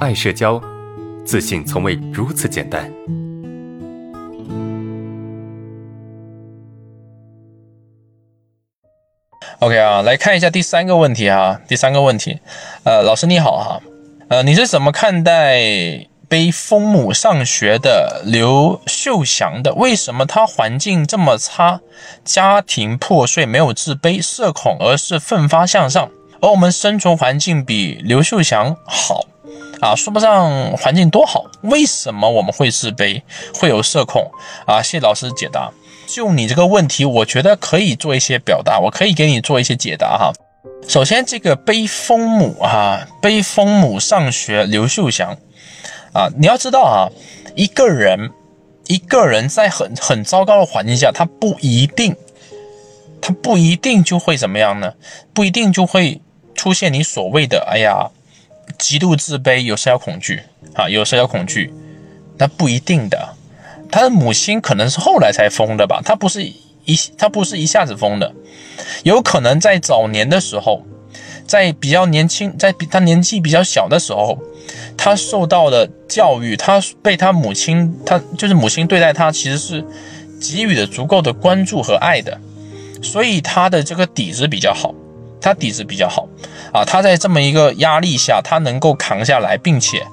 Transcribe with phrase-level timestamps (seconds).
[0.00, 0.58] 爱社交，
[1.26, 2.90] 自信从未如此简单。
[9.58, 11.60] OK 啊，来看一下第三个问题哈。
[11.68, 12.40] 第三个问题，
[12.84, 13.80] 呃，老师你好哈，
[14.28, 15.60] 呃，你是怎么看待
[16.30, 19.74] 背风母上学的刘秀祥的？
[19.74, 21.82] 为什么他环境这么差，
[22.24, 26.10] 家庭破碎，没有自卑、社恐，而是奋发向上？
[26.40, 29.26] 而我们生存环境比刘秀祥好
[29.80, 33.22] 啊，说不上环境多好，为什么我们会自卑，
[33.54, 34.30] 会有社恐
[34.66, 34.82] 啊？
[34.82, 35.70] 谢老师解答。
[36.06, 40.32] 就你这个问题，我觉得可以做一些表达，我可以给你做一些解答哈。
[40.88, 45.36] 首先，这个背风母啊，背风母上学，刘秀祥
[46.12, 47.08] 啊，你要知道啊，
[47.54, 48.30] 一个人，
[48.88, 52.16] 一个人在很很糟糕的环境下，他不一定，
[53.22, 54.94] 他不一定就会怎么样呢？
[55.32, 56.20] 不一定就会
[56.56, 58.10] 出现你所谓的哎呀，
[58.80, 60.40] 极度自卑，有社交恐惧
[60.74, 61.72] 啊，有社交恐惧，
[62.38, 63.36] 那不一定的。
[63.92, 68.32] 他的母亲可能是后来才疯的吧，他不是一他不是一下子疯的，
[69.02, 70.82] 有可能在早年的时候，
[71.46, 74.38] 在比较年轻，在比他年纪比较小的时候，
[74.96, 79.84] 他受到的教育，他被他母亲，他就是母亲对待他其实是
[80.40, 82.40] 给予的足够的关注和爱的，
[83.02, 84.94] 所以他的这个底子比较好，
[85.40, 86.28] 他底子比较好
[86.72, 90.04] 啊，他在这么一个压力下，他能够扛下来，并且，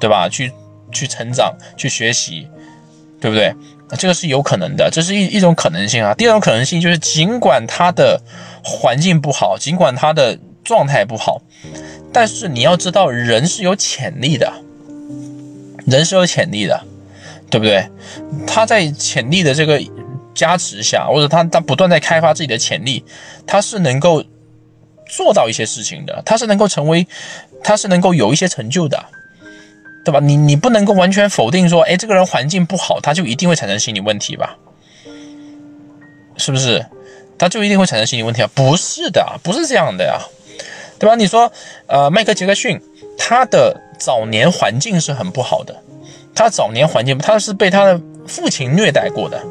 [0.00, 0.28] 对吧？
[0.28, 0.52] 去
[0.92, 2.48] 去成长，去学习。
[3.20, 3.54] 对不对？
[3.96, 6.12] 这个是有可能的，这是一一种可能性啊。
[6.12, 8.20] 第二种可能性就是，尽管他的
[8.62, 11.40] 环境不好，尽管他的状态不好，
[12.12, 14.52] 但是你要知道，人是有潜力的，
[15.86, 16.78] 人是有潜力的，
[17.48, 17.88] 对不对？
[18.46, 19.80] 他在潜力的这个
[20.34, 23.02] 加持下，或者他他不断在开发自己的潜力，
[23.46, 24.22] 他是能够
[25.16, 27.06] 做到一些事情的，他是能够成为，
[27.62, 29.04] 他是能够有一些成就的。
[30.04, 30.20] 对吧？
[30.20, 34.58] 你你不能够完全否定说，哎，这个人环境不好，他就一定会产生心理问题吧？
[36.36, 36.84] 是不是？
[37.38, 38.50] 他就一定会产生心理问题啊？
[38.54, 40.20] 不是的，不是这样的呀，
[40.98, 41.14] 对吧？
[41.14, 41.50] 你说，
[41.86, 42.78] 呃，迈克杰克逊，
[43.16, 45.74] 他的早年环境是很不好的，
[46.34, 49.42] 他早年环境他是被他的父亲虐待过的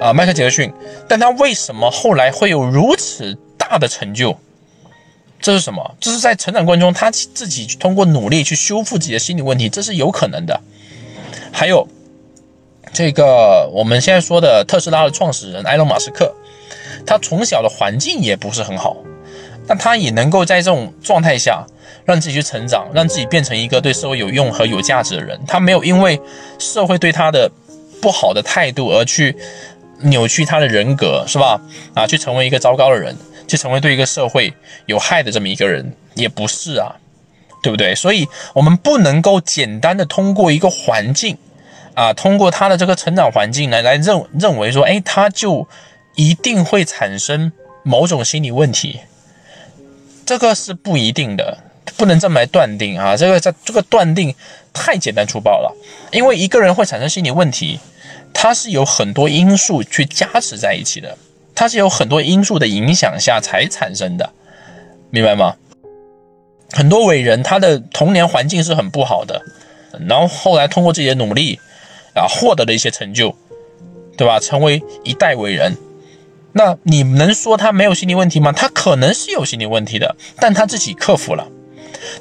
[0.00, 0.72] 啊，迈克杰克逊，
[1.06, 4.34] 但他为什么后来会有如此大的成就？
[5.40, 5.94] 这是什么？
[6.00, 10.60] 这是在成长过程中，他自己通过努力去修复自己的心理问题，这是有可能的。
[11.52, 11.86] 还有
[12.92, 16.34] 这个我们现在说的特斯拉的创始人埃隆·马斯克，
[17.06, 18.96] 他从小的环境也不是很好，
[19.66, 21.64] 但他也能够在这种状态下
[22.04, 25.40] 让自己去成长，让自己变成一个对社会有用和有价值的人。
[25.46, 26.20] 他没有因为
[26.58, 27.50] 社会对他的
[28.02, 29.36] 不好的态度而去
[30.00, 31.60] 扭曲他的人格，是吧？
[31.94, 33.16] 啊，去成为一个糟糕的人。
[33.48, 34.52] 去成为对一个社会
[34.84, 36.96] 有害的这么一个人，也不是啊，
[37.62, 37.94] 对不对？
[37.94, 41.38] 所以，我们不能够简单的通过一个环境，
[41.94, 45.66] 啊，通过他的这个成长环境来来认认为说，哎，他就
[46.14, 47.50] 一定会产生
[47.82, 49.00] 某种心理问题，
[50.26, 51.56] 这个是不一定的，
[51.96, 53.16] 不能这么来断定啊。
[53.16, 54.34] 这个在这个断定
[54.74, 55.74] 太简单粗暴了，
[56.12, 57.80] 因为一个人会产生心理问题，
[58.32, 61.16] 他是有很多因素去加持在一起的。
[61.54, 64.32] 它是有很多因素的影响下才产生的，
[65.10, 65.56] 明白吗？
[66.70, 69.42] 很多伟人他的童年环境是很不好的，
[70.06, 71.58] 然后后来通过自己的努力
[72.14, 73.34] 啊，获得了一些成就，
[74.16, 74.38] 对吧？
[74.38, 75.76] 成为一代伟人。
[76.52, 78.52] 那你能说他没有心理问题吗？
[78.52, 81.48] 他可能是有心理问题的，但他自己克服了，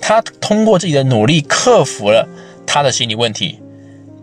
[0.00, 2.28] 他通过自己的努力克服了
[2.64, 3.58] 他的心理问题。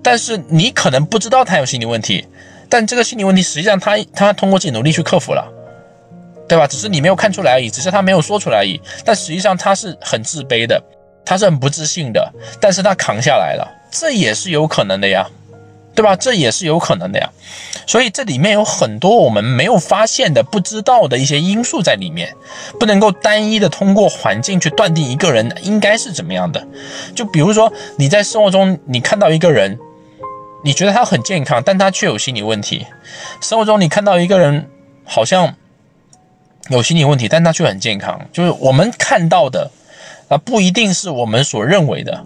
[0.03, 2.25] 但是你可能不知道他有心理问题。
[2.73, 5.45] 但这个心理问题，实际上他他通过自己努力去克服了，
[6.47, 6.65] 对吧？
[6.65, 8.79] 只是你没有看出来而已，只是他没有说出来而已。
[9.03, 10.81] 但实际上他是很自卑的，
[11.25, 15.27] 他是很不自信的，但是他扛下来了，这也是有可能的呀，
[15.93, 16.15] 对吧？
[16.15, 17.29] 这也是有可能的呀。
[17.85, 22.33] 所以这里面有很多我们没有发现的、不知道的一些因素在里面，
[22.79, 26.65] 不能够单一的通过环境去断定一个人应该是怎么样的。
[27.13, 29.77] 就比如说你在生活中你看到一个人。
[30.63, 32.85] 你觉得他很健康，但他却有心理问题。
[33.41, 34.69] 生活中你看到一个人
[35.03, 35.55] 好像
[36.69, 38.27] 有心理问题，但他却很健康。
[38.31, 39.71] 就是我们看到的
[40.29, 42.25] 啊，不一定是我们所认为的，